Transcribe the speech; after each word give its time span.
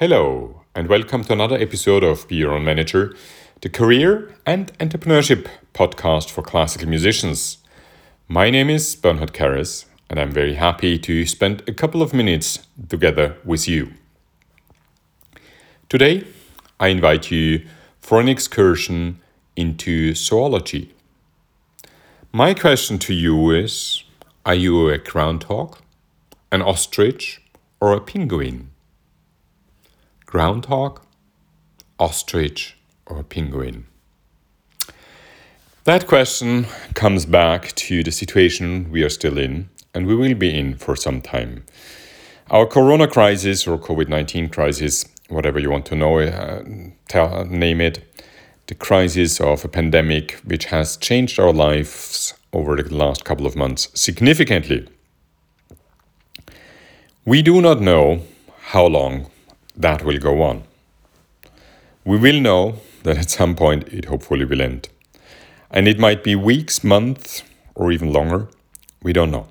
Hello, 0.00 0.62
and 0.74 0.88
welcome 0.88 1.24
to 1.24 1.34
another 1.34 1.58
episode 1.58 2.02
of 2.02 2.26
Be 2.26 2.36
Your 2.36 2.54
Own 2.54 2.64
Manager, 2.64 3.14
the 3.60 3.68
career 3.68 4.34
and 4.46 4.72
entrepreneurship 4.78 5.46
podcast 5.74 6.30
for 6.30 6.40
classical 6.40 6.88
musicians. 6.88 7.58
My 8.26 8.48
name 8.48 8.70
is 8.70 8.96
Bernhard 8.96 9.34
Kerres, 9.34 9.84
and 10.08 10.18
I'm 10.18 10.30
very 10.32 10.54
happy 10.54 10.98
to 11.00 11.26
spend 11.26 11.62
a 11.68 11.74
couple 11.74 12.00
of 12.00 12.14
minutes 12.14 12.66
together 12.88 13.36
with 13.44 13.68
you. 13.68 13.92
Today, 15.90 16.24
I 16.80 16.88
invite 16.88 17.30
you 17.30 17.66
for 18.00 18.22
an 18.22 18.28
excursion 18.30 19.20
into 19.54 20.14
zoology. 20.14 20.94
My 22.32 22.54
question 22.54 22.98
to 23.00 23.12
you 23.12 23.50
is 23.50 24.02
Are 24.46 24.54
you 24.54 24.88
a 24.88 24.96
groundhog, 24.96 25.76
an 26.50 26.62
ostrich, 26.62 27.42
or 27.82 27.92
a 27.92 28.00
penguin? 28.00 28.69
Groundhog, 30.30 31.00
ostrich, 31.98 32.76
or 33.04 33.24
penguin? 33.24 33.84
That 35.84 36.06
question 36.06 36.66
comes 36.94 37.26
back 37.26 37.74
to 37.74 38.04
the 38.04 38.12
situation 38.12 38.92
we 38.92 39.02
are 39.02 39.08
still 39.08 39.38
in 39.38 39.70
and 39.92 40.06
we 40.06 40.14
will 40.14 40.34
be 40.34 40.56
in 40.56 40.76
for 40.76 40.94
some 40.94 41.20
time. 41.20 41.64
Our 42.48 42.66
corona 42.66 43.08
crisis 43.08 43.66
or 43.66 43.76
COVID 43.76 44.08
19 44.08 44.50
crisis, 44.50 45.04
whatever 45.28 45.58
you 45.58 45.68
want 45.68 45.86
to 45.86 45.96
know, 45.96 46.20
uh, 46.20 46.62
tell, 47.08 47.44
name 47.46 47.80
it, 47.80 48.04
the 48.68 48.76
crisis 48.76 49.40
of 49.40 49.64
a 49.64 49.68
pandemic 49.68 50.38
which 50.44 50.66
has 50.66 50.96
changed 50.96 51.40
our 51.40 51.52
lives 51.52 52.34
over 52.52 52.76
the 52.76 52.94
last 52.94 53.24
couple 53.24 53.46
of 53.46 53.56
months 53.56 53.88
significantly. 53.94 54.86
We 57.24 57.42
do 57.42 57.60
not 57.60 57.80
know 57.80 58.22
how 58.70 58.86
long 58.86 59.28
that 59.80 60.04
will 60.04 60.18
go 60.18 60.42
on. 60.42 60.64
We 62.04 62.18
will 62.18 62.40
know 62.40 62.76
that 63.02 63.18
at 63.18 63.30
some 63.30 63.54
point 63.54 63.88
it 63.88 64.06
hopefully 64.06 64.44
will 64.44 64.62
end. 64.62 64.88
And 65.70 65.86
it 65.86 65.98
might 65.98 66.24
be 66.24 66.34
weeks, 66.34 66.82
months, 66.82 67.42
or 67.74 67.92
even 67.92 68.12
longer. 68.12 68.48
We 69.02 69.12
don't 69.12 69.30
know. 69.30 69.48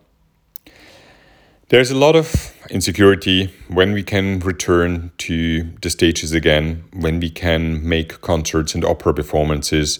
There's 1.69 1.91
a 1.91 1.97
lot 1.97 2.15
of 2.15 2.55
insecurity 2.69 3.53
when 3.67 3.93
we 3.93 4.03
can 4.03 4.39
return 4.39 5.11
to 5.19 5.63
the 5.81 5.89
stages 5.89 6.31
again, 6.31 6.83
when 6.93 7.19
we 7.19 7.29
can 7.29 7.87
make 7.87 8.21
concerts 8.21 8.73
and 8.73 8.83
opera 8.83 9.13
performances 9.13 9.99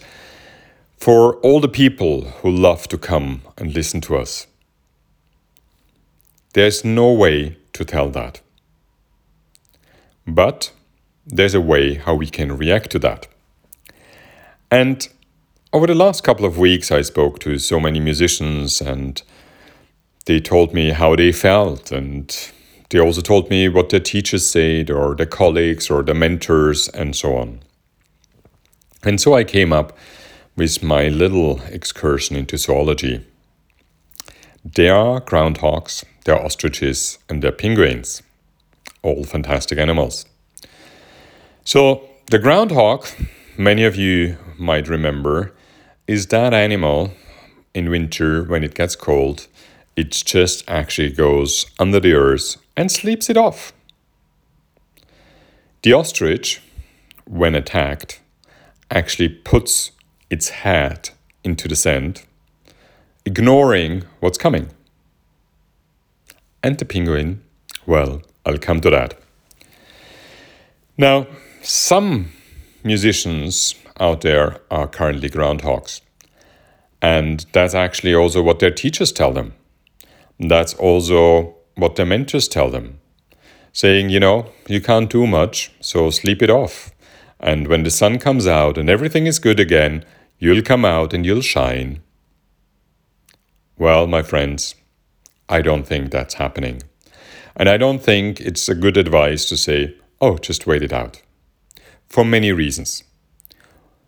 for 0.97 1.35
all 1.37 1.59
the 1.59 1.69
people 1.69 2.21
who 2.41 2.49
love 2.49 2.87
to 2.89 2.97
come 2.97 3.41
and 3.57 3.73
listen 3.73 4.01
to 4.01 4.17
us. 4.17 4.47
There's 6.53 6.83
no 6.83 7.13
way 7.13 7.57
to 7.73 7.85
tell 7.85 8.09
that. 8.09 8.41
But 10.29 10.71
there's 11.25 11.55
a 11.55 11.61
way 11.61 11.95
how 11.95 12.13
we 12.13 12.27
can 12.27 12.55
react 12.55 12.91
to 12.91 12.99
that. 12.99 13.27
And 14.69 15.07
over 15.73 15.87
the 15.87 15.95
last 15.95 16.23
couple 16.23 16.45
of 16.45 16.57
weeks, 16.57 16.91
I 16.91 17.01
spoke 17.01 17.39
to 17.39 17.57
so 17.57 17.79
many 17.79 17.99
musicians 17.99 18.79
and 18.81 19.21
they 20.25 20.39
told 20.39 20.73
me 20.73 20.91
how 20.91 21.15
they 21.15 21.31
felt. 21.31 21.91
And 21.91 22.51
they 22.89 22.99
also 22.99 23.21
told 23.21 23.49
me 23.49 23.69
what 23.69 23.89
their 23.89 23.99
teachers 23.99 24.47
said, 24.47 24.91
or 24.91 25.15
their 25.15 25.25
colleagues, 25.25 25.89
or 25.89 26.03
their 26.03 26.15
mentors, 26.15 26.87
and 26.89 27.15
so 27.15 27.35
on. 27.35 27.59
And 29.03 29.19
so 29.19 29.33
I 29.33 29.43
came 29.43 29.73
up 29.73 29.97
with 30.55 30.83
my 30.83 31.07
little 31.07 31.61
excursion 31.71 32.35
into 32.35 32.57
zoology. 32.57 33.25
There 34.63 34.95
are 34.95 35.21
groundhogs, 35.21 36.03
there 36.25 36.35
are 36.35 36.45
ostriches, 36.45 37.17
and 37.29 37.41
there 37.41 37.49
are 37.49 37.55
penguins 37.55 38.21
all 39.01 39.23
fantastic 39.23 39.77
animals. 39.77 40.25
So, 41.63 42.09
the 42.31 42.39
groundhog, 42.39 43.07
many 43.57 43.83
of 43.83 43.95
you 43.95 44.37
might 44.57 44.87
remember, 44.87 45.53
is 46.07 46.27
that 46.27 46.53
animal 46.53 47.13
in 47.73 47.89
winter 47.89 48.43
when 48.43 48.63
it 48.63 48.75
gets 48.75 48.95
cold, 48.95 49.47
it 49.95 50.11
just 50.11 50.63
actually 50.69 51.11
goes 51.11 51.65
under 51.77 51.99
the 51.99 52.13
earth 52.13 52.57
and 52.75 52.91
sleeps 52.91 53.29
it 53.29 53.37
off. 53.37 53.73
The 55.81 55.93
ostrich, 55.93 56.61
when 57.25 57.55
attacked, 57.55 58.19
actually 58.91 59.29
puts 59.29 59.91
its 60.29 60.49
head 60.49 61.11
into 61.43 61.67
the 61.67 61.75
sand, 61.75 62.23
ignoring 63.25 64.03
what's 64.19 64.37
coming. 64.37 64.69
And 66.61 66.77
the 66.77 66.85
penguin, 66.85 67.41
well, 67.85 68.21
I'll 68.45 68.57
come 68.57 68.81
to 68.81 68.89
that. 68.89 69.15
Now, 70.97 71.27
some 71.61 72.31
musicians 72.83 73.75
out 73.99 74.21
there 74.21 74.61
are 74.71 74.87
currently 74.87 75.29
groundhogs. 75.29 76.01
And 77.01 77.45
that's 77.53 77.73
actually 77.73 78.13
also 78.13 78.41
what 78.41 78.59
their 78.59 78.71
teachers 78.71 79.11
tell 79.11 79.31
them. 79.31 79.53
That's 80.39 80.73
also 80.73 81.55
what 81.75 81.95
their 81.95 82.05
mentors 82.05 82.47
tell 82.47 82.69
them. 82.69 82.99
Saying, 83.71 84.09
you 84.09 84.19
know, 84.19 84.51
you 84.67 84.81
can't 84.81 85.09
do 85.09 85.27
much, 85.27 85.71
so 85.79 86.09
sleep 86.09 86.41
it 86.41 86.49
off. 86.49 86.91
And 87.39 87.67
when 87.67 87.83
the 87.83 87.91
sun 87.91 88.19
comes 88.19 88.47
out 88.47 88.77
and 88.77 88.89
everything 88.89 89.27
is 89.27 89.39
good 89.39 89.59
again, 89.59 90.03
you'll 90.39 90.61
come 90.61 90.83
out 90.83 91.13
and 91.13 91.25
you'll 91.25 91.41
shine. 91.41 92.01
Well, 93.77 94.07
my 94.07 94.23
friends, 94.23 94.75
I 95.47 95.61
don't 95.61 95.87
think 95.87 96.11
that's 96.11 96.33
happening. 96.33 96.81
And 97.59 97.67
I 97.67 97.75
don't 97.75 98.01
think 98.01 98.39
it's 98.39 98.69
a 98.69 98.73
good 98.73 98.95
advice 98.95 99.43
to 99.49 99.57
say, 99.57 99.93
oh, 100.21 100.37
just 100.37 100.65
wait 100.65 100.81
it 100.81 100.93
out. 100.93 101.21
For 102.07 102.23
many 102.23 102.53
reasons. 102.53 103.03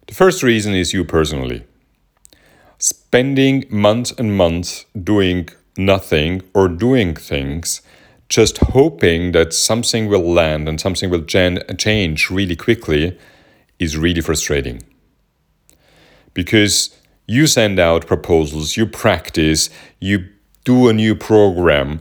The 0.08 0.14
first 0.14 0.42
reason 0.42 0.74
is 0.74 0.94
you 0.94 1.04
personally. 1.04 1.66
Spending 2.78 3.66
months 3.70 4.12
and 4.18 4.38
months 4.38 4.86
doing 5.04 5.50
nothing 5.78 6.42
or 6.54 6.70
doing 6.70 7.14
things, 7.14 7.82
just 8.30 8.58
hoping 8.58 9.34
that 9.34 9.54
something 9.54 10.08
will 10.08 10.34
land 10.34 10.70
and 10.70 10.80
something 10.80 11.10
will 11.10 11.26
change 11.26 12.30
really 12.30 12.56
quickly, 12.56 13.20
is 13.80 13.98
really 13.98 14.22
frustrating. 14.22 14.82
Because 16.34 16.96
you 17.28 17.48
send 17.48 17.80
out 17.80 18.08
proposals, 18.08 18.78
you 18.78 18.86
practice, 18.86 19.70
you 20.00 20.30
do 20.64 20.88
a 20.88 20.94
new 20.94 21.16
program, 21.16 22.00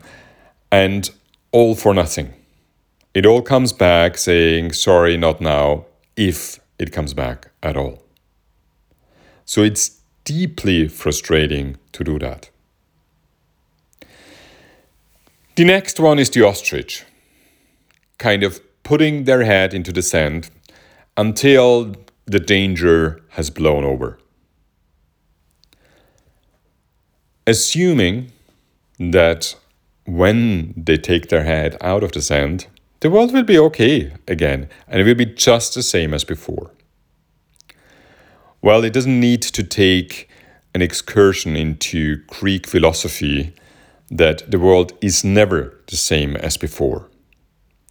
and 0.71 1.11
all 1.53 1.75
for 1.75 1.95
nothing. 1.95 2.33
It 3.13 3.27
all 3.27 3.43
comes 3.43 3.73
back 3.73 4.17
saying, 4.17 4.73
sorry, 4.73 5.17
not 5.17 5.41
now, 5.41 5.87
if 6.17 6.61
it 6.79 6.93
comes 6.93 7.15
back 7.15 7.51
at 7.63 7.77
all. 7.77 8.03
So 9.45 9.63
it's 9.63 10.01
deeply 10.25 10.87
frustrating 10.89 11.77
to 11.93 12.05
do 12.05 12.19
that. 12.21 12.51
The 15.57 15.65
next 15.65 15.99
one 15.99 16.19
is 16.19 16.31
the 16.31 16.43
ostrich, 16.47 17.05
kind 18.19 18.43
of 18.43 18.61
putting 18.85 19.25
their 19.25 19.45
head 19.45 19.75
into 19.75 19.93
the 19.93 20.03
sand 20.03 20.51
until 21.17 21.95
the 22.27 22.41
danger 22.41 23.21
has 23.31 23.51
blown 23.51 23.85
over. 23.85 24.19
Assuming 27.47 28.31
that 28.99 29.57
when 30.17 30.75
they 30.77 30.97
take 30.97 31.29
their 31.29 31.45
head 31.45 31.77
out 31.81 32.03
of 32.03 32.13
the 32.13 32.23
sand, 32.23 32.67
the 33.01 33.11
world 33.11 33.33
will 33.33 33.45
be 33.45 33.59
okay 33.59 34.13
again 34.27 34.69
and 34.89 35.01
it 35.01 35.05
will 35.05 35.15
be 35.15 35.27
just 35.27 35.75
the 35.75 35.83
same 35.83 36.13
as 36.13 36.25
before. 36.25 36.73
Well, 38.61 38.85
it 38.85 38.93
doesn't 38.93 39.21
need 39.21 39.43
to 39.43 39.63
take 39.63 40.29
an 40.75 40.83
excursion 40.83 41.57
into 41.57 42.17
Greek 42.27 42.67
philosophy 42.67 43.55
that 44.11 44.51
the 44.51 44.59
world 44.59 44.93
is 45.01 45.25
never 45.25 45.81
the 45.87 45.97
same 45.97 46.37
as 46.37 46.57
before. 46.57 47.09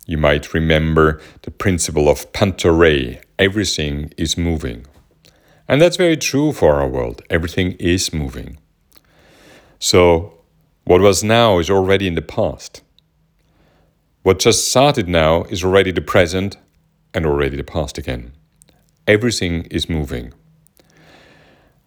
You 0.05 0.17
might 0.17 0.53
remember 0.53 1.21
the 1.43 1.51
principle 1.51 2.09
of 2.09 2.31
panta 2.33 2.69
rhei 2.69 3.21
everything 3.37 4.11
is 4.17 4.37
moving. 4.37 4.85
And 5.67 5.81
that's 5.81 5.97
very 5.97 6.17
true 6.17 6.51
for 6.51 6.75
our 6.75 6.87
world. 6.87 7.21
Everything 7.29 7.73
is 7.73 8.11
moving. 8.13 8.57
So, 9.79 10.38
what 10.89 11.01
was 11.01 11.23
now 11.23 11.59
is 11.59 11.69
already 11.69 12.07
in 12.07 12.15
the 12.15 12.21
past. 12.37 12.81
What 14.23 14.39
just 14.39 14.71
started 14.71 15.07
now 15.07 15.43
is 15.43 15.63
already 15.63 15.91
the 15.91 16.01
present 16.01 16.57
and 17.13 17.27
already 17.27 17.55
the 17.57 17.63
past 17.63 17.99
again. 17.99 18.31
Everything 19.05 19.65
is 19.65 19.87
moving. 19.87 20.33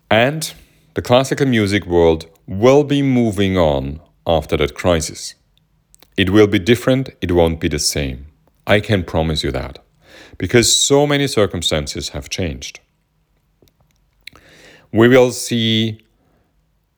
And 0.08 0.54
the 0.94 1.02
classical 1.02 1.46
music 1.46 1.84
world 1.84 2.26
will 2.46 2.84
be 2.84 3.02
moving 3.02 3.58
on 3.58 4.00
after 4.24 4.56
that 4.58 4.76
crisis. 4.76 5.34
It 6.16 6.30
will 6.30 6.46
be 6.46 6.60
different, 6.60 7.10
it 7.20 7.32
won't 7.32 7.58
be 7.58 7.66
the 7.66 7.80
same. 7.80 8.26
I 8.68 8.78
can 8.78 9.02
promise 9.02 9.42
you 9.42 9.50
that. 9.50 9.80
Because 10.38 10.72
so 10.72 11.08
many 11.08 11.26
circumstances 11.26 12.10
have 12.10 12.30
changed. 12.30 12.78
We 14.92 15.08
will 15.08 15.32
see 15.32 16.02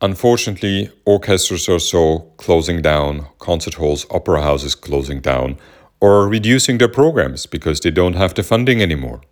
Unfortunately, 0.04 0.90
orchestras 1.06 1.66
are 1.66 1.78
so 1.78 2.30
closing 2.36 2.82
down, 2.82 3.26
concert 3.38 3.72
halls, 3.72 4.04
opera 4.10 4.42
houses 4.42 4.74
closing 4.74 5.18
down, 5.18 5.56
or 5.98 6.28
reducing 6.28 6.76
their 6.76 6.90
programs 6.90 7.46
because 7.46 7.80
they 7.80 7.90
don't 7.90 8.12
have 8.12 8.34
the 8.34 8.42
funding 8.42 8.82
anymore. 8.82 9.22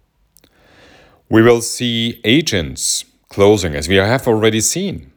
We 1.28 1.42
will 1.42 1.60
see 1.60 2.22
agents 2.24 3.04
closing, 3.28 3.74
as 3.74 3.86
we 3.86 3.96
have 3.96 4.26
already 4.26 4.62
seen. 4.62 5.12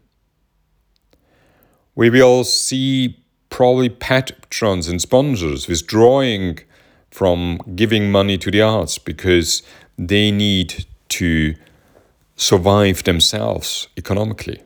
We 1.96 2.10
will 2.10 2.44
see 2.44 3.24
probably 3.50 3.88
patrons 3.88 4.90
and 4.90 5.02
sponsors 5.02 5.70
withdrawing 5.70 6.60
from 7.12 7.62
giving 7.78 8.12
money 8.12 8.38
to 8.40 8.52
the 8.52 8.62
arts 8.62 8.98
because 8.98 9.64
they 9.98 10.32
need 10.32 10.86
to 11.08 11.56
survive 12.36 13.06
themselves 13.06 13.88
economically. 13.96 14.65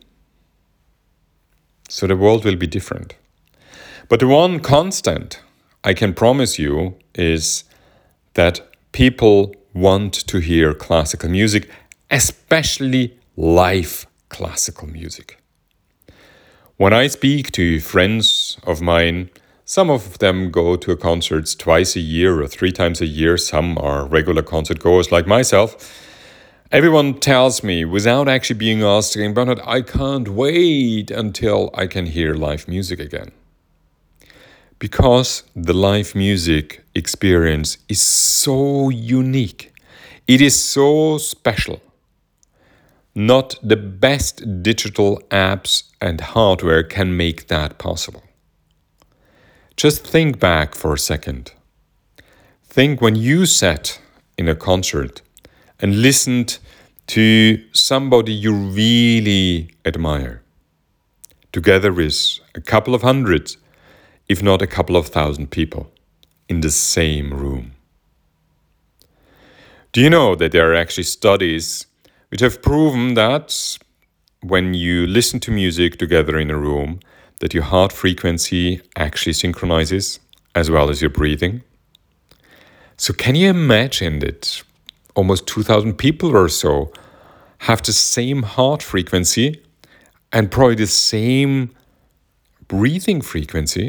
So 1.89 2.05
the 2.07 2.15
world 2.15 2.45
will 2.45 2.55
be 2.55 2.67
different. 2.67 3.15
But 4.07 4.19
the 4.19 4.27
one 4.27 4.59
constant 4.59 5.41
I 5.83 5.93
can 5.93 6.13
promise 6.13 6.59
you 6.59 6.95
is 7.15 7.63
that 8.35 8.61
people 8.91 9.55
want 9.73 10.13
to 10.27 10.39
hear 10.39 10.73
classical 10.73 11.29
music, 11.29 11.69
especially 12.11 13.17
live 13.35 14.05
classical 14.29 14.87
music. 14.87 15.41
When 16.77 16.93
I 16.93 17.07
speak 17.07 17.51
to 17.53 17.79
friends 17.79 18.57
of 18.63 18.81
mine, 18.81 19.31
some 19.65 19.89
of 19.89 20.19
them 20.19 20.51
go 20.51 20.75
to 20.75 20.95
concerts 20.95 21.55
twice 21.55 21.95
a 21.95 21.99
year 21.99 22.41
or 22.41 22.47
three 22.47 22.71
times 22.71 23.01
a 23.01 23.05
year, 23.05 23.35
some 23.37 23.77
are 23.79 24.05
regular 24.05 24.43
concert 24.43 24.79
goers 24.79 25.11
like 25.11 25.27
myself. 25.27 26.08
Everyone 26.71 27.15
tells 27.15 27.63
me 27.63 27.83
without 27.83 28.27
actually 28.27 28.59
being 28.59 28.83
asked, 28.83 29.15
again, 29.15 29.33
Bernhard, 29.33 29.59
I 29.65 29.81
can't 29.81 30.29
wait 30.29 31.09
until 31.09 31.71
I 31.73 31.87
can 31.87 32.05
hear 32.05 32.35
live 32.35 32.67
music 32.67 32.99
again. 32.99 33.31
Because 34.77 35.41
the 35.55 35.73
live 35.73 36.13
music 36.13 36.83
experience 36.93 37.79
is 37.87 37.99
so 37.99 38.89
unique, 38.89 39.73
it 40.27 40.41
is 40.41 40.63
so 40.63 41.17
special. 41.17 41.81
Not 43.15 43.55
the 43.63 43.75
best 43.75 44.61
digital 44.61 45.23
apps 45.31 45.85
and 45.99 46.21
hardware 46.21 46.83
can 46.83 47.17
make 47.17 47.47
that 47.47 47.79
possible. 47.79 48.21
Just 49.75 50.05
think 50.05 50.39
back 50.39 50.75
for 50.75 50.93
a 50.93 50.99
second. 50.99 51.51
Think 52.65 53.01
when 53.01 53.15
you 53.15 53.47
sat 53.47 53.99
in 54.37 54.47
a 54.47 54.55
concert 54.55 55.23
and 55.79 56.01
listened 56.01 56.59
to 57.07 57.63
somebody 57.71 58.31
you 58.31 58.53
really 58.53 59.71
admire, 59.85 60.43
together 61.51 61.91
with 61.91 62.39
a 62.53 62.61
couple 62.61 62.93
of 62.93 63.01
hundred, 63.01 63.55
if 64.27 64.43
not 64.43 64.61
a 64.61 64.67
couple 64.67 64.95
of 64.95 65.07
thousand 65.07 65.49
people, 65.49 65.91
in 66.47 66.61
the 66.61 66.69
same 66.69 67.33
room. 67.33 67.73
Do 69.91 70.01
you 70.01 70.09
know 70.09 70.35
that 70.35 70.51
there 70.51 70.71
are 70.71 70.75
actually 70.75 71.05
studies 71.05 71.87
which 72.29 72.41
have 72.41 72.61
proven 72.61 73.15
that 73.15 73.77
when 74.41 74.73
you 74.75 75.07
listen 75.07 75.39
to 75.41 75.51
music 75.51 75.97
together 75.97 76.37
in 76.37 76.51
a 76.51 76.57
room, 76.57 76.99
that 77.39 77.53
your 77.53 77.63
heart 77.63 77.91
frequency 77.91 78.81
actually 78.95 79.33
synchronizes 79.33 80.19
as 80.53 80.69
well 80.69 80.89
as 80.89 81.01
your 81.01 81.09
breathing? 81.09 81.63
So, 82.97 83.13
can 83.13 83.33
you 83.35 83.49
imagine 83.49 84.19
that 84.19 84.61
almost 85.19 85.45
2,000 85.47 85.97
people 85.97 86.35
or 86.35 86.47
so 86.49 86.91
have 87.67 87.81
the 87.81 87.91
same 87.93 88.43
heart 88.43 88.81
frequency 88.81 89.61
and 90.31 90.49
probably 90.49 90.75
the 90.75 90.87
same 90.87 91.69
breathing 92.67 93.21
frequency? 93.21 93.87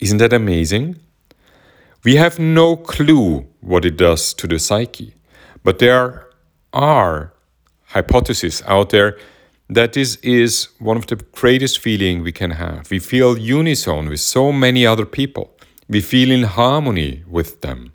Isn't 0.00 0.18
that 0.18 0.32
amazing? 0.32 0.96
We 2.02 2.16
have 2.16 2.38
no 2.38 2.76
clue 2.76 3.46
what 3.60 3.84
it 3.84 3.96
does 3.96 4.34
to 4.34 4.46
the 4.46 4.58
psyche, 4.58 5.14
but 5.62 5.78
there 5.78 6.26
are 6.72 7.32
hypotheses 7.94 8.62
out 8.66 8.88
there 8.90 9.18
that 9.68 9.92
this 9.92 10.16
is 10.16 10.68
one 10.78 10.96
of 10.96 11.06
the 11.06 11.16
greatest 11.16 11.78
feeling 11.78 12.22
we 12.22 12.32
can 12.32 12.52
have. 12.52 12.90
We 12.90 12.98
feel 12.98 13.38
unison 13.38 14.08
with 14.08 14.20
so 14.20 14.50
many 14.50 14.86
other 14.86 15.06
people. 15.06 15.56
We 15.88 16.00
feel 16.00 16.30
in 16.30 16.44
harmony 16.44 17.22
with 17.28 17.60
them 17.60 17.91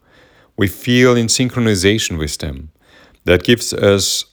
we 0.57 0.67
feel 0.67 1.15
in 1.15 1.27
synchronization 1.27 2.17
with 2.17 2.39
them. 2.39 2.71
That 3.25 3.43
gives 3.43 3.73
us 3.73 4.25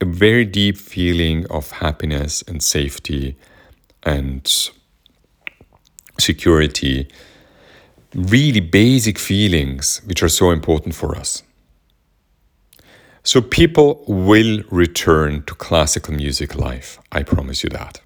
a 0.00 0.04
very 0.04 0.44
deep 0.44 0.76
feeling 0.76 1.46
of 1.50 1.70
happiness 1.70 2.42
and 2.42 2.62
safety 2.62 3.36
and 4.02 4.70
security. 6.18 7.08
Really 8.14 8.60
basic 8.60 9.18
feelings 9.18 10.00
which 10.06 10.22
are 10.22 10.28
so 10.28 10.50
important 10.50 10.94
for 10.94 11.16
us. 11.16 11.42
So, 13.22 13.40
people 13.42 14.04
will 14.06 14.62
return 14.70 15.42
to 15.46 15.54
classical 15.54 16.14
music 16.14 16.54
life. 16.54 17.00
I 17.10 17.24
promise 17.24 17.64
you 17.64 17.70
that. 17.70 18.00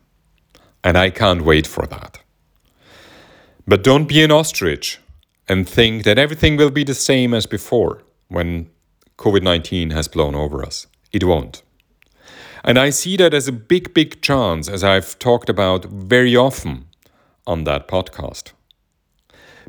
And 0.82 0.96
I 0.96 1.10
can't 1.10 1.42
wait 1.44 1.66
for 1.66 1.86
that. 1.86 2.18
But 3.66 3.84
don't 3.84 4.06
be 4.06 4.22
an 4.24 4.32
ostrich 4.32 4.98
and 5.50 5.68
think 5.68 6.04
that 6.04 6.16
everything 6.16 6.56
will 6.56 6.70
be 6.70 6.84
the 6.84 6.94
same 6.94 7.34
as 7.34 7.44
before 7.44 8.04
when 8.28 8.70
COVID 9.18 9.42
19 9.42 9.90
has 9.90 10.06
blown 10.06 10.36
over 10.36 10.64
us. 10.64 10.86
It 11.12 11.24
won't. 11.24 11.62
And 12.62 12.78
I 12.78 12.90
see 12.90 13.16
that 13.16 13.34
as 13.34 13.48
a 13.48 13.52
big, 13.52 13.92
big 13.92 14.22
chance, 14.22 14.68
as 14.68 14.84
I've 14.84 15.18
talked 15.18 15.48
about 15.48 15.86
very 15.86 16.36
often 16.36 16.86
on 17.48 17.64
that 17.64 17.88
podcast. 17.88 18.52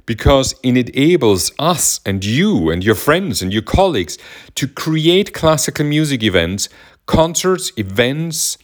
Because 0.06 0.54
it 0.62 0.90
enables 0.90 1.52
us 1.58 2.00
and 2.06 2.24
you 2.24 2.70
and 2.70 2.84
your 2.84 2.96
friends 2.96 3.42
and 3.42 3.52
your 3.52 3.64
colleagues 3.64 4.20
to 4.56 4.68
create 4.68 5.34
classical 5.34 5.86
music 5.86 6.22
events, 6.22 6.70
concerts, 7.08 7.72
events, 7.76 8.60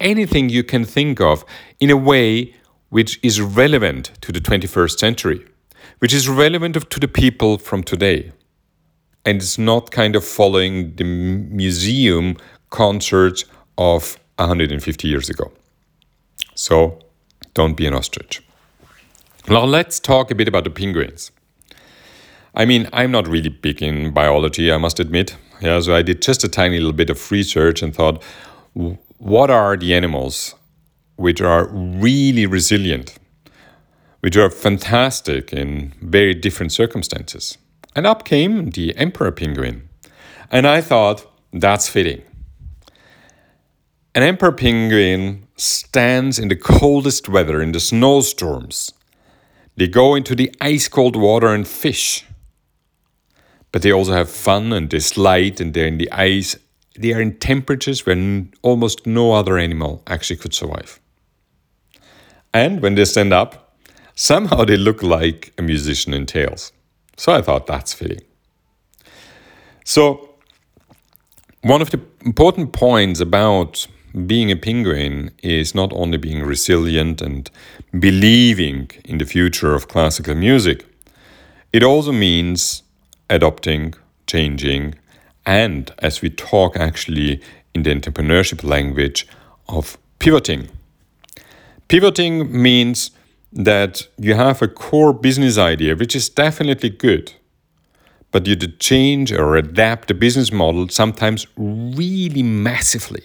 anything 0.00 0.48
you 0.48 0.64
can 0.64 0.86
think 0.86 1.20
of 1.20 1.44
in 1.78 1.90
a 1.90 1.96
way 1.96 2.54
which 2.88 3.20
is 3.22 3.38
relevant 3.42 4.12
to 4.22 4.32
the 4.32 4.40
21st 4.40 4.98
century 4.98 5.44
which 5.98 6.14
is 6.14 6.28
relevant 6.28 6.90
to 6.90 7.00
the 7.00 7.08
people 7.08 7.58
from 7.58 7.82
today. 7.82 8.32
And 9.24 9.38
it's 9.42 9.58
not 9.58 9.90
kind 9.90 10.16
of 10.16 10.24
following 10.24 10.94
the 10.96 11.04
museum 11.04 12.36
concerts 12.70 13.44
of 13.76 14.18
150 14.36 15.08
years 15.08 15.28
ago. 15.28 15.52
So 16.54 16.98
don't 17.54 17.76
be 17.76 17.86
an 17.86 17.94
ostrich. 17.94 18.42
Now 19.48 19.64
let's 19.64 19.98
talk 19.98 20.30
a 20.30 20.34
bit 20.34 20.48
about 20.48 20.64
the 20.64 20.70
penguins. 20.70 21.30
I 22.54 22.64
mean, 22.64 22.88
I'm 22.92 23.10
not 23.10 23.28
really 23.28 23.50
big 23.50 23.82
in 23.82 24.12
biology, 24.12 24.72
I 24.72 24.78
must 24.78 25.00
admit. 25.00 25.36
Yeah, 25.60 25.80
so 25.80 25.94
I 25.94 26.02
did 26.02 26.22
just 26.22 26.44
a 26.44 26.48
tiny 26.48 26.78
little 26.78 26.92
bit 26.92 27.10
of 27.10 27.30
research 27.30 27.82
and 27.82 27.94
thought, 27.94 28.22
what 29.18 29.50
are 29.50 29.76
the 29.76 29.94
animals 29.94 30.54
which 31.16 31.40
are 31.40 31.66
really 31.66 32.46
resilient? 32.46 33.18
Which 34.20 34.36
are 34.36 34.50
fantastic 34.50 35.52
in 35.52 35.94
very 36.00 36.34
different 36.34 36.72
circumstances. 36.72 37.58
And 37.94 38.06
up 38.06 38.24
came 38.24 38.70
the 38.70 38.96
emperor 38.96 39.32
penguin. 39.32 39.88
And 40.50 40.66
I 40.66 40.80
thought, 40.80 41.26
that's 41.52 41.88
fitting. 41.88 42.22
An 44.14 44.22
emperor 44.22 44.52
penguin 44.52 45.46
stands 45.56 46.38
in 46.38 46.48
the 46.48 46.56
coldest 46.56 47.28
weather, 47.28 47.60
in 47.60 47.72
the 47.72 47.80
snowstorms. 47.80 48.92
They 49.76 49.86
go 49.86 50.14
into 50.14 50.34
the 50.34 50.52
ice 50.60 50.88
cold 50.88 51.14
water 51.14 51.48
and 51.48 51.66
fish. 51.66 52.24
But 53.70 53.82
they 53.82 53.92
also 53.92 54.12
have 54.12 54.30
fun 54.30 54.72
and 54.72 54.90
they 54.90 54.98
slide 54.98 55.60
and 55.60 55.72
they're 55.72 55.86
in 55.86 55.98
the 55.98 56.10
ice. 56.10 56.56
They 56.98 57.12
are 57.12 57.20
in 57.20 57.38
temperatures 57.38 58.04
where 58.04 58.44
almost 58.62 59.06
no 59.06 59.32
other 59.32 59.56
animal 59.58 60.02
actually 60.06 60.38
could 60.38 60.54
survive. 60.54 60.98
And 62.52 62.82
when 62.82 62.96
they 62.96 63.04
stand 63.04 63.32
up, 63.32 63.67
Somehow 64.20 64.64
they 64.64 64.76
look 64.76 65.00
like 65.00 65.52
a 65.58 65.62
musician 65.62 66.12
in 66.12 66.26
tails. 66.26 66.72
So 67.16 67.32
I 67.32 67.40
thought 67.40 67.68
that's 67.68 67.92
fitting. 67.92 68.22
So, 69.84 70.30
one 71.62 71.80
of 71.80 71.90
the 71.90 72.00
important 72.24 72.72
points 72.72 73.20
about 73.20 73.86
being 74.26 74.50
a 74.50 74.56
penguin 74.56 75.30
is 75.44 75.72
not 75.72 75.92
only 75.92 76.18
being 76.18 76.42
resilient 76.42 77.22
and 77.22 77.48
believing 78.00 78.90
in 79.04 79.18
the 79.18 79.24
future 79.24 79.72
of 79.72 79.86
classical 79.86 80.34
music, 80.34 80.84
it 81.72 81.84
also 81.84 82.10
means 82.10 82.82
adopting, 83.30 83.94
changing, 84.26 84.96
and 85.46 85.92
as 86.00 86.22
we 86.22 86.30
talk 86.30 86.76
actually 86.76 87.40
in 87.72 87.84
the 87.84 87.94
entrepreneurship 87.94 88.64
language 88.64 89.28
of 89.68 89.96
pivoting. 90.18 90.68
Pivoting 91.86 92.50
means 92.50 93.12
that 93.52 94.08
you 94.18 94.34
have 94.34 94.60
a 94.62 94.68
core 94.68 95.12
business 95.12 95.58
idea, 95.58 95.96
which 95.96 96.14
is 96.14 96.28
definitely 96.28 96.90
good, 96.90 97.32
but 98.30 98.46
you 98.46 98.56
to 98.56 98.68
change 98.68 99.32
or 99.32 99.56
adapt 99.56 100.08
the 100.08 100.14
business 100.14 100.52
model 100.52 100.88
sometimes 100.88 101.46
really 101.56 102.42
massively. 102.42 103.24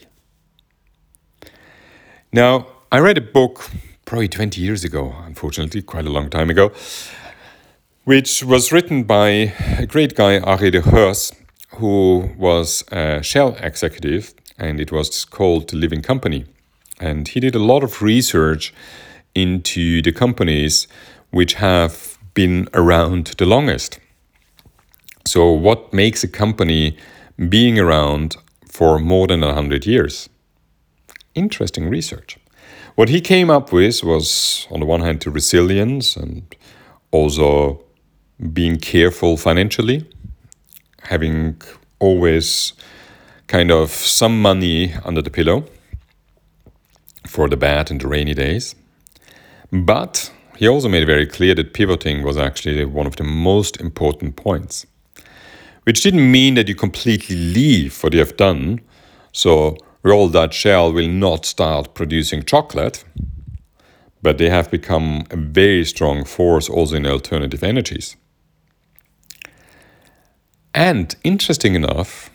Now, 2.31 2.67
I 2.91 2.99
read 2.99 3.17
a 3.17 3.21
book 3.21 3.69
probably 4.05 4.27
20 4.27 4.61
years 4.61 4.83
ago, 4.83 5.13
unfortunately, 5.25 5.81
quite 5.81 6.05
a 6.05 6.09
long 6.09 6.29
time 6.29 6.49
ago, 6.49 6.71
which 8.05 8.43
was 8.43 8.71
written 8.71 9.03
by 9.03 9.53
a 9.77 9.85
great 9.85 10.15
guy, 10.15 10.39
Arie 10.39 10.71
de 10.71 10.81
Geus, 10.81 11.33
who 11.75 12.29
was 12.37 12.83
a 12.91 13.21
Shell 13.23 13.55
executive, 13.59 14.33
and 14.57 14.79
it 14.79 14.91
was 14.91 15.25
called 15.25 15.69
The 15.69 15.77
Living 15.77 16.01
Company. 16.01 16.45
And 16.99 17.27
he 17.27 17.39
did 17.39 17.55
a 17.55 17.59
lot 17.59 17.83
of 17.83 18.01
research 18.01 18.73
into 19.35 20.01
the 20.01 20.11
companies 20.11 20.87
which 21.31 21.55
have 21.55 22.17
been 22.33 22.67
around 22.73 23.27
the 23.37 23.45
longest. 23.45 23.99
So, 25.25 25.51
what 25.51 25.93
makes 25.93 26.23
a 26.23 26.27
company 26.27 26.97
being 27.49 27.79
around 27.79 28.35
for 28.69 28.99
more 28.99 29.27
than 29.27 29.41
100 29.41 29.85
years? 29.85 30.29
Interesting 31.33 31.89
research. 31.89 32.37
What 32.95 33.09
he 33.09 33.21
came 33.21 33.49
up 33.49 33.71
with 33.71 34.03
was, 34.03 34.67
on 34.69 34.79
the 34.79 34.85
one 34.85 35.01
hand, 35.01 35.21
the 35.21 35.31
resilience 35.31 36.15
and 36.15 36.55
also 37.11 37.83
being 38.51 38.77
careful 38.77 39.37
financially, 39.37 40.07
having 41.03 41.59
always 41.99 42.73
kind 43.47 43.71
of 43.71 43.89
some 43.89 44.41
money 44.41 44.93
under 45.05 45.21
the 45.21 45.29
pillow 45.29 45.65
for 47.27 47.47
the 47.47 47.57
bad 47.57 47.89
and 47.89 48.01
the 48.01 48.07
rainy 48.07 48.33
days. 48.33 48.75
But 49.73 50.31
he 50.55 50.67
also 50.67 50.87
made 50.87 51.07
very 51.07 51.25
clear 51.25 51.55
that 51.55 51.73
pivoting 51.73 52.21
was 52.21 52.37
actually 52.37 52.85
one 52.85 53.07
of 53.07 53.15
the 53.15 53.23
most 53.23 53.81
important 53.81 54.35
points, 54.35 54.85
which 55.83 56.03
didn't 56.03 56.31
mean 56.31 56.53
that 56.53 56.67
you 56.67 56.75
completely 56.75 57.35
leave 57.35 58.03
what 58.03 58.13
you 58.13 58.19
have 58.19 58.37
done. 58.37 58.81
So, 59.31 59.75
Royal 60.03 60.29
Dutch 60.29 60.53
Shell 60.53 60.93
will 60.93 61.07
not 61.07 61.47
start 61.47 61.95
producing 61.95 62.43
chocolate, 62.43 63.03
but 64.21 64.37
they 64.37 64.49
have 64.49 64.69
become 64.69 65.23
a 65.31 65.37
very 65.37 65.85
strong 65.85 66.23
force 66.23 66.69
also 66.69 66.95
in 66.95 67.07
alternative 67.07 67.63
energies. 67.63 68.15
And 70.75 71.15
interesting 71.23 71.73
enough, 71.73 72.29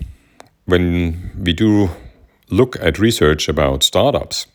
when 0.64 1.30
we 1.38 1.52
do 1.52 1.90
look 2.50 2.76
at 2.80 2.98
research 2.98 3.48
about 3.48 3.84
startups, 3.84 4.48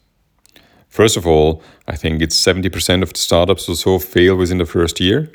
first 0.93 1.17
of 1.17 1.25
all, 1.25 1.61
I 1.87 1.95
think 1.95 2.21
it's 2.21 2.39
70% 2.39 3.01
of 3.01 3.11
the 3.13 3.19
startups 3.19 3.67
or 3.67 3.75
so 3.75 3.97
fail 3.97 4.35
within 4.35 4.59
the 4.59 4.65
first 4.65 4.99
year. 4.99 5.31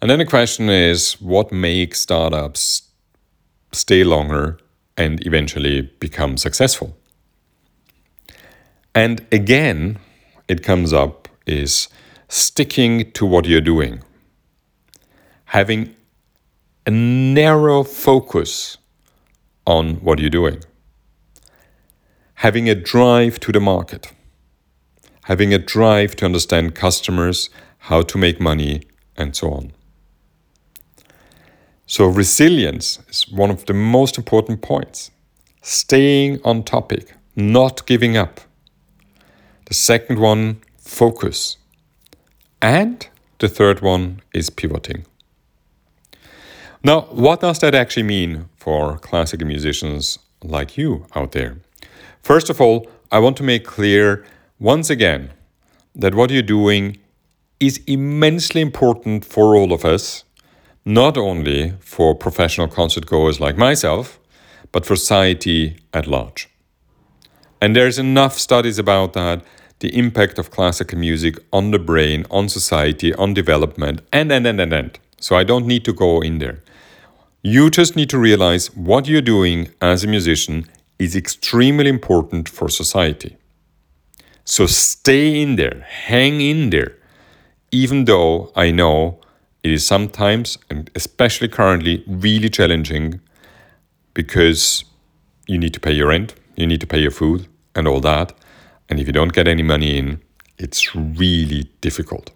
And 0.00 0.08
then 0.08 0.20
the 0.20 0.24
question 0.24 0.70
is 0.70 1.20
what 1.20 1.50
makes 1.52 2.00
startups 2.00 2.82
stay 3.72 4.04
longer 4.04 4.58
and 4.96 5.26
eventually 5.26 5.90
become 5.98 6.36
successful? 6.36 6.96
And 8.94 9.26
again, 9.32 9.98
it 10.46 10.62
comes 10.62 10.92
up 10.92 11.28
is 11.46 11.88
sticking 12.28 13.10
to 13.12 13.26
what 13.26 13.46
you're 13.46 13.60
doing, 13.60 14.02
having 15.46 15.96
a 16.86 16.90
narrow 16.90 17.82
focus 17.82 18.78
on 19.66 19.96
what 19.96 20.20
you're 20.20 20.30
doing, 20.30 20.62
having 22.34 22.68
a 22.68 22.74
drive 22.74 23.40
to 23.40 23.52
the 23.52 23.60
market, 23.60 24.12
having 25.30 25.54
a 25.54 25.58
drive 25.58 26.16
to 26.16 26.24
understand 26.24 26.74
customers, 26.74 27.50
how 27.88 28.02
to 28.02 28.18
make 28.18 28.40
money, 28.40 28.82
and 29.16 29.36
so 29.36 29.52
on. 29.52 29.70
So, 31.86 32.06
resilience 32.06 32.98
is 33.08 33.28
one 33.30 33.48
of 33.48 33.64
the 33.66 33.72
most 33.72 34.18
important 34.18 34.60
points. 34.60 35.12
Staying 35.62 36.40
on 36.44 36.64
topic, 36.64 37.14
not 37.36 37.86
giving 37.86 38.16
up. 38.16 38.40
The 39.66 39.74
second 39.74 40.18
one, 40.18 40.62
focus. 40.78 41.58
And 42.60 43.06
the 43.38 43.48
third 43.48 43.82
one 43.82 44.22
is 44.34 44.50
pivoting. 44.50 45.04
Now, 46.82 47.02
what 47.02 47.40
does 47.40 47.60
that 47.60 47.76
actually 47.76 48.08
mean 48.16 48.48
for 48.56 48.98
classical 48.98 49.46
musicians 49.46 50.18
like 50.42 50.76
you 50.76 51.06
out 51.14 51.30
there? 51.30 51.58
First 52.20 52.50
of 52.50 52.60
all, 52.60 52.88
I 53.12 53.20
want 53.20 53.36
to 53.36 53.44
make 53.44 53.64
clear 53.64 54.24
once 54.60 54.90
again 54.90 55.30
that 55.94 56.14
what 56.14 56.30
you're 56.30 56.42
doing 56.42 56.98
is 57.58 57.80
immensely 57.86 58.60
important 58.60 59.24
for 59.24 59.56
all 59.56 59.72
of 59.72 59.86
us, 59.86 60.24
not 60.84 61.16
only 61.16 61.72
for 61.80 62.14
professional 62.14 62.68
concert 62.68 63.06
goers 63.06 63.40
like 63.40 63.56
myself, 63.56 64.20
but 64.70 64.84
for 64.84 64.96
society 64.96 65.78
at 65.94 66.06
large. 66.06 66.48
And 67.60 67.74
there's 67.74 67.98
enough 67.98 68.38
studies 68.38 68.78
about 68.78 69.14
that 69.14 69.42
the 69.80 69.96
impact 69.96 70.38
of 70.38 70.50
classical 70.50 70.98
music 70.98 71.38
on 71.54 71.70
the 71.70 71.78
brain, 71.78 72.26
on 72.30 72.50
society, 72.50 73.14
on 73.14 73.32
development, 73.32 74.02
and, 74.12 74.30
and, 74.30 74.46
and, 74.46 74.60
and, 74.60 74.74
and. 74.74 74.98
So 75.18 75.36
I 75.36 75.44
don't 75.44 75.66
need 75.66 75.86
to 75.86 75.94
go 75.94 76.20
in 76.20 76.38
there. 76.38 76.62
You 77.42 77.70
just 77.70 77.96
need 77.96 78.10
to 78.10 78.18
realize 78.18 78.66
what 78.76 79.08
you're 79.08 79.22
doing 79.22 79.70
as 79.80 80.04
a 80.04 80.06
musician 80.06 80.66
is 80.98 81.16
extremely 81.16 81.88
important 81.88 82.46
for 82.46 82.68
society. 82.68 83.38
So 84.50 84.66
stay 84.66 85.40
in 85.40 85.54
there, 85.54 85.86
hang 85.86 86.40
in 86.40 86.70
there, 86.70 86.96
even 87.70 88.06
though 88.06 88.50
I 88.56 88.72
know 88.72 89.20
it 89.62 89.70
is 89.70 89.86
sometimes, 89.86 90.58
and 90.68 90.90
especially 90.96 91.46
currently, 91.46 92.02
really 92.08 92.48
challenging 92.48 93.20
because 94.12 94.84
you 95.46 95.56
need 95.56 95.72
to 95.74 95.78
pay 95.78 95.92
your 95.92 96.08
rent, 96.08 96.34
you 96.56 96.66
need 96.66 96.80
to 96.80 96.86
pay 96.88 96.98
your 96.98 97.12
food, 97.12 97.46
and 97.76 97.86
all 97.86 98.00
that. 98.00 98.32
And 98.88 98.98
if 98.98 99.06
you 99.06 99.12
don't 99.12 99.32
get 99.32 99.46
any 99.46 99.62
money 99.62 99.96
in, 99.96 100.20
it's 100.58 100.96
really 100.96 101.70
difficult. 101.80 102.32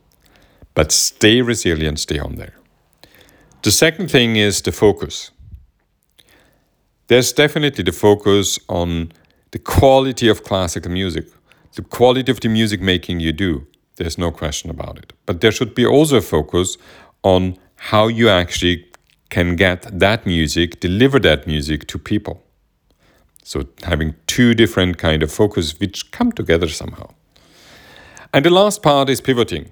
But 0.74 0.92
stay 0.92 1.42
resilient, 1.42 1.98
stay 1.98 2.20
on 2.20 2.36
there. 2.36 2.54
The 3.62 3.72
second 3.72 4.08
thing 4.08 4.36
is 4.36 4.62
the 4.62 4.70
focus. 4.70 5.32
There's 7.08 7.32
definitely 7.32 7.82
the 7.82 7.90
focus 7.90 8.60
on 8.68 9.10
the 9.50 9.58
quality 9.58 10.28
of 10.28 10.44
classical 10.44 10.92
music, 10.92 11.26
the 11.74 11.82
quality 11.82 12.30
of 12.30 12.40
the 12.40 12.48
music 12.48 12.80
making 12.80 13.20
you 13.20 13.32
do. 13.32 13.66
There's 13.96 14.18
no 14.18 14.30
question 14.30 14.70
about 14.70 14.98
it. 14.98 15.12
But 15.26 15.40
there 15.40 15.52
should 15.52 15.74
be 15.74 15.86
also 15.86 16.16
a 16.16 16.20
focus 16.20 16.76
on 17.22 17.56
how 17.76 18.08
you 18.08 18.28
actually 18.28 18.86
can 19.30 19.56
get 19.56 19.98
that 19.98 20.26
music, 20.26 20.80
deliver 20.80 21.18
that 21.20 21.46
music 21.46 21.86
to 21.88 21.98
people. 21.98 22.42
So 23.42 23.64
having 23.82 24.14
two 24.26 24.54
different 24.54 24.98
kind 24.98 25.22
of 25.22 25.32
focus 25.32 25.78
which 25.78 26.10
come 26.12 26.32
together 26.32 26.68
somehow. 26.68 27.10
And 28.32 28.44
the 28.44 28.50
last 28.50 28.82
part 28.82 29.08
is 29.10 29.20
pivoting. 29.20 29.70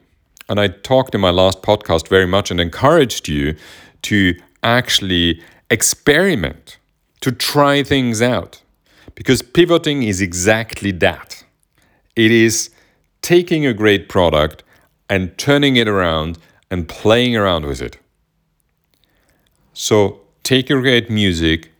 And 0.48 0.60
I 0.60 0.68
talked 0.68 1.14
in 1.14 1.20
my 1.20 1.30
last 1.30 1.62
podcast 1.62 2.08
very 2.08 2.26
much 2.26 2.50
and 2.50 2.60
encouraged 2.60 3.28
you 3.28 3.56
to 4.02 4.34
actually 4.62 5.40
experiment, 5.70 6.78
to 7.20 7.32
try 7.32 7.82
things 7.82 8.20
out. 8.20 8.62
Because 9.14 9.42
pivoting 9.42 10.02
is 10.02 10.20
exactly 10.20 10.90
that 10.92 11.41
it 12.16 12.30
is 12.30 12.70
taking 13.20 13.66
a 13.66 13.74
great 13.74 14.08
product 14.08 14.62
and 15.08 15.36
turning 15.38 15.76
it 15.76 15.88
around 15.88 16.38
and 16.70 16.88
playing 16.88 17.36
around 17.36 17.66
with 17.66 17.82
it. 17.82 17.98
So 19.72 20.20
take 20.42 20.68
your 20.68 20.80
great 20.80 21.10
music 21.10 21.70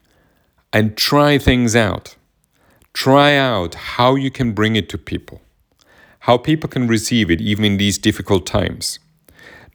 and 0.73 0.97
try 0.97 1.39
things 1.39 1.77
out. 1.77 2.17
Try 2.93 3.37
out 3.37 3.75
how 3.75 4.15
you 4.17 4.31
can 4.31 4.53
bring 4.53 4.77
it 4.77 4.89
to 4.91 4.99
people 4.99 5.41
how 6.23 6.39
people 6.39 6.69
can 6.69 6.87
receive 6.87 7.33
it 7.33 7.41
even 7.41 7.65
in 7.65 7.79
these 7.79 7.99
difficult 7.99 8.47
times. 8.47 9.01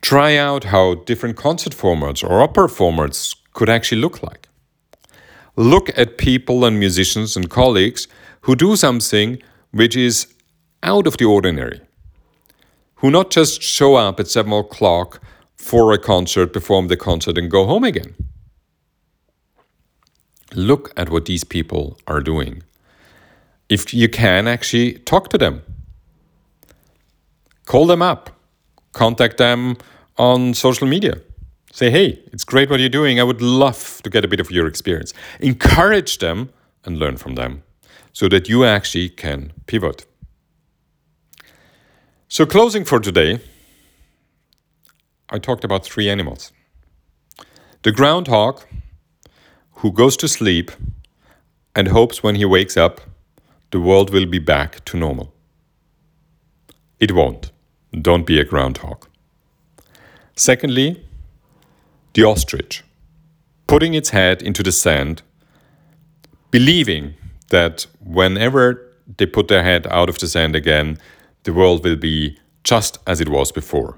Try 0.02 0.38
out 0.38 0.66
how 0.66 0.96
different 0.96 1.36
concert 1.36 1.74
formats 1.74 2.24
or 2.24 2.42
opera 2.42 2.68
formats 2.68 3.36
could 3.52 3.68
actually 3.70 4.00
look 4.00 4.24
like. 4.24 4.48
Look 5.58 5.90
at 5.98 6.18
people 6.18 6.64
and 6.64 6.80
musicians 6.80 7.36
and 7.36 7.50
colleagues 7.50 8.08
who 8.42 8.56
do 8.56 8.78
something 8.78 9.42
which 9.72 9.98
is 9.98 10.34
out 10.84 11.07
of 11.07 11.17
the 11.17 11.25
ordinary, 11.25 11.81
who 12.96 13.12
not 13.12 13.31
just 13.31 13.62
show 13.62 13.96
up 13.96 14.19
at 14.19 14.27
7 14.27 14.51
o'clock 14.53 15.22
for 15.55 15.91
a 15.91 15.98
concert, 15.98 16.53
perform 16.53 16.88
the 16.88 16.98
concert, 16.98 17.38
and 17.38 17.51
go 17.51 17.65
home 17.65 17.84
again. 17.84 18.15
Look 20.53 20.93
at 20.96 21.10
what 21.10 21.25
these 21.25 21.43
people 21.43 22.00
are 22.07 22.22
doing. 22.22 22.63
If 23.69 23.93
you 23.93 24.07
can, 24.07 24.48
actually 24.48 24.93
talk 25.00 25.29
to 25.29 25.38
them 25.38 25.62
call 27.67 27.86
them 27.86 28.01
up, 28.01 28.31
contact 28.93 29.38
them 29.38 29.77
on 30.17 30.55
social 30.55 30.88
media. 30.88 31.22
Say, 31.72 31.91
hey, 31.91 32.24
it's 32.34 32.43
great 32.43 32.72
what 32.72 32.79
you're 32.79 32.89
doing. 32.89 33.19
I 33.19 33.24
would 33.24 33.41
love 33.41 34.01
to 34.03 34.10
get 34.10 34.25
a 34.25 34.27
bit 34.27 34.39
of 34.39 34.50
your 34.50 34.65
experience. 34.65 35.13
Encourage 35.39 36.17
them 36.17 36.50
and 36.84 36.98
learn 36.98 37.17
from 37.17 37.36
them 37.36 37.62
so 38.13 38.27
that 38.29 38.50
you 38.50 38.65
actually 38.65 39.10
can 39.10 39.51
pivot. 39.67 40.07
So, 42.29 42.46
closing 42.46 42.84
for 42.84 43.00
today, 43.00 43.39
I 45.29 45.39
talked 45.39 45.63
about 45.63 45.86
three 45.86 46.10
animals 46.10 46.51
the 47.84 47.91
groundhog, 47.93 48.63
who 49.75 49.93
goes 49.93 50.17
to 50.17 50.27
sleep 50.27 50.72
and 51.74 51.88
hopes 51.88 52.22
when 52.22 52.36
he 52.36 52.43
wakes 52.43 52.75
up, 52.75 53.00
the 53.72 53.79
world 53.79 54.10
will 54.10 54.25
be 54.25 54.39
back 54.39 54.84
to 54.86 54.98
normal. 54.98 55.34
It 57.00 57.13
won't. 57.13 57.51
Don't 57.93 58.25
be 58.25 58.41
a 58.41 58.43
groundhog. 58.43 59.07
Secondly, 60.36 61.05
the 62.13 62.24
ostrich, 62.24 62.84
putting 63.67 63.93
its 63.93 64.10
head 64.10 64.41
into 64.41 64.63
the 64.63 64.74
sand, 64.74 65.22
believing 66.51 67.13
that 67.51 67.88
whenever 68.03 68.84
they 69.17 69.25
put 69.25 69.48
their 69.48 69.63
head 69.63 69.88
out 69.88 70.10
of 70.10 70.19
the 70.19 70.27
sand 70.27 70.57
again, 70.57 70.98
the 71.48 71.54
world 71.54 71.82
will 71.86 71.96
be 71.96 72.38
just 72.66 73.00
as 73.08 73.22
it 73.22 73.30
was 73.30 73.54
before. 73.54 73.98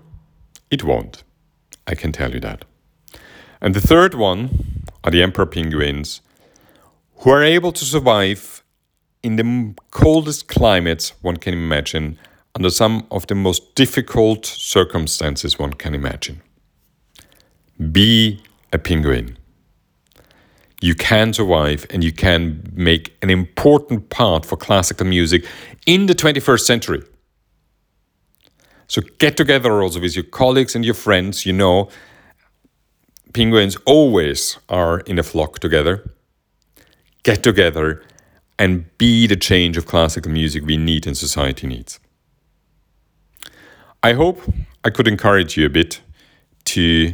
It 0.70 0.84
won't. 0.84 1.24
I 1.88 1.96
can 1.96 2.12
tell 2.12 2.32
you 2.32 2.39
that. 2.41 2.63
And 3.60 3.74
the 3.74 3.82
third 3.82 4.13
one 4.13 4.86
are 5.03 5.10
the 5.10 5.24
emperor 5.24 5.48
penguins, 5.48 6.22
who 7.18 7.32
are 7.32 7.44
able 7.44 7.72
to 7.72 7.84
survive 7.84 8.63
in 9.24 9.36
the 9.36 9.74
coldest 9.89 10.48
climates 10.48 11.13
one 11.24 11.38
can 11.38 11.56
imagine, 11.56 12.20
under 12.53 12.70
some 12.70 13.08
of 13.10 13.25
the 13.25 13.34
most 13.34 13.74
difficult 13.74 14.46
circumstances 14.46 15.58
one 15.58 15.74
can 15.74 15.96
imagine. 15.96 16.41
Be 17.91 18.44
a 18.72 18.77
penguin. 18.77 19.38
You 20.82 20.94
can 20.94 21.34
survive 21.34 21.88
and 21.89 22.03
you 22.03 22.12
can 22.12 22.72
make 22.74 23.18
an 23.24 23.32
important 23.32 24.10
part 24.10 24.46
for 24.46 24.56
classical 24.56 25.08
music 25.08 25.48
in 25.88 26.06
the 26.06 26.13
21st 26.13 26.62
century. 26.62 27.03
So 28.89 29.03
get 29.19 29.38
together 29.38 29.81
also 29.84 30.01
with 30.01 30.15
your 30.15 30.25
colleagues 30.25 30.75
and 30.75 30.84
your 30.84 30.96
friends. 30.96 31.46
You 31.46 31.53
know, 31.53 31.89
penguins 33.34 33.77
always 33.86 34.58
are 34.67 35.01
in 35.01 35.19
a 35.19 35.24
flock 35.24 35.60
together. 35.60 36.12
Get 37.22 37.43
together 37.43 38.03
and 38.58 38.86
be 38.98 39.27
the 39.27 39.36
change 39.36 39.77
of 39.77 39.86
classical 39.86 40.31
music 40.31 40.65
we 40.65 40.75
need 40.75 41.05
and 41.05 41.15
society 41.15 41.67
needs. 41.67 42.00
I 44.01 44.13
hope 44.13 44.41
I 44.84 44.89
could 44.89 45.08
encourage 45.08 45.55
you 45.55 45.67
a 45.67 45.69
bit 45.69 46.01
to 46.65 47.13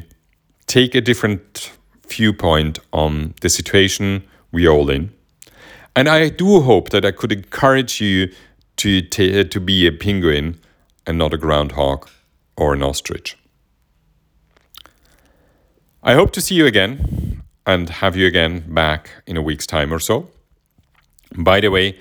take 0.68 0.96
a 0.96 1.02
different 1.02 1.74
viewpoint 2.08 2.80
on 2.94 3.34
the 3.42 3.50
situation 3.50 4.24
we 4.52 4.66
are 4.66 4.72
all 4.72 4.90
in. 4.90 5.12
And 5.94 6.08
I 6.08 6.30
do 6.30 6.62
hope 6.62 6.92
that 6.92 7.04
I 7.04 7.12
could 7.12 7.34
encourage 7.34 8.00
you 8.00 8.32
to, 8.78 9.02
to 9.02 9.60
be 9.60 9.88
a 9.88 9.92
penguin 9.92 10.60
and 11.06 11.18
not 11.18 11.34
a 11.34 11.38
groundhog 11.38 12.08
or 12.58 12.74
an 12.74 12.84
ostrich. 12.84 13.38
I 16.04 16.14
hope 16.14 16.32
to 16.34 16.42
see 16.42 16.56
you 16.56 16.66
again 16.66 17.44
and 17.66 17.90
have 17.90 18.16
you 18.16 18.28
again 18.28 18.64
back 18.68 19.10
in 19.26 19.38
a 19.38 19.42
week's 19.42 19.66
time 19.66 19.94
or 19.94 20.00
so. 20.00 20.30
By 21.36 21.60
the 21.60 21.70
way, 21.70 21.98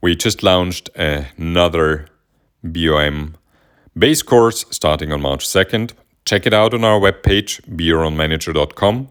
we 0.00 0.14
just 0.16 0.42
launched 0.42 0.88
another 0.94 2.06
BOM 2.62 3.36
base 3.98 4.22
course 4.22 4.64
starting 4.70 5.12
on 5.12 5.20
March 5.20 5.46
2nd. 5.46 5.92
Check 6.24 6.46
it 6.46 6.54
out 6.54 6.74
on 6.74 6.84
our 6.84 7.00
webpage, 7.00 7.60
beyourOwnmanager.com. 7.62 9.08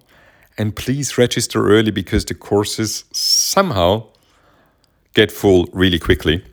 And 0.58 0.76
please 0.76 1.18
register 1.18 1.68
early 1.68 1.92
because 1.92 2.26
the 2.26 2.34
courses 2.34 3.06
somehow 3.12 4.08
get 5.14 5.32
full 5.32 5.68
really 5.74 6.00
quickly. 6.00 6.44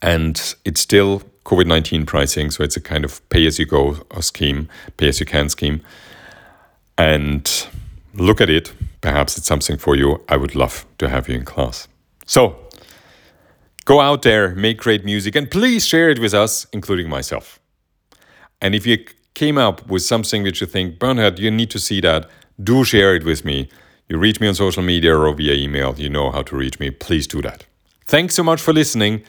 And 0.00 0.54
it's 0.64 0.80
still 0.80 1.22
COVID 1.44 1.66
19 1.66 2.06
pricing, 2.06 2.50
so 2.50 2.62
it's 2.62 2.76
a 2.76 2.80
kind 2.80 3.04
of 3.04 3.26
pay 3.28 3.46
as 3.46 3.58
you 3.58 3.66
go 3.66 3.96
uh, 4.10 4.20
scheme, 4.20 4.68
pay 4.96 5.08
as 5.08 5.20
you 5.20 5.26
can 5.26 5.48
scheme. 5.48 5.80
And 6.96 7.66
look 8.14 8.40
at 8.40 8.48
it. 8.48 8.72
Perhaps 9.00 9.36
it's 9.36 9.46
something 9.46 9.76
for 9.76 9.96
you. 9.96 10.22
I 10.28 10.36
would 10.36 10.54
love 10.54 10.86
to 10.98 11.08
have 11.08 11.28
you 11.28 11.34
in 11.34 11.44
class. 11.44 11.88
So 12.26 12.56
go 13.84 14.00
out 14.00 14.22
there, 14.22 14.54
make 14.54 14.78
great 14.78 15.04
music, 15.04 15.34
and 15.34 15.50
please 15.50 15.84
share 15.86 16.10
it 16.10 16.20
with 16.20 16.34
us, 16.34 16.66
including 16.72 17.08
myself. 17.08 17.58
And 18.60 18.74
if 18.74 18.86
you 18.86 19.04
came 19.34 19.58
up 19.58 19.86
with 19.88 20.02
something 20.02 20.42
which 20.42 20.60
you 20.60 20.66
think, 20.66 20.98
Bernhard, 20.98 21.38
you 21.38 21.50
need 21.50 21.70
to 21.70 21.78
see 21.78 22.00
that, 22.02 22.30
do 22.62 22.84
share 22.84 23.16
it 23.16 23.24
with 23.24 23.44
me. 23.44 23.68
You 24.08 24.18
reach 24.18 24.40
me 24.40 24.46
on 24.46 24.54
social 24.54 24.82
media 24.82 25.16
or 25.16 25.32
via 25.34 25.54
email. 25.54 25.94
You 25.98 26.10
know 26.10 26.30
how 26.30 26.42
to 26.42 26.56
reach 26.56 26.78
me. 26.78 26.90
Please 26.90 27.26
do 27.26 27.42
that. 27.42 27.64
Thanks 28.04 28.34
so 28.34 28.42
much 28.42 28.60
for 28.60 28.72
listening. 28.72 29.24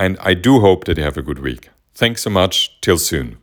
And 0.00 0.16
I 0.20 0.32
do 0.32 0.60
hope 0.60 0.86
that 0.86 0.96
you 0.96 1.04
have 1.04 1.18
a 1.18 1.22
good 1.22 1.40
week. 1.40 1.68
Thanks 1.94 2.22
so 2.22 2.30
much. 2.30 2.80
Till 2.80 2.96
soon. 2.96 3.39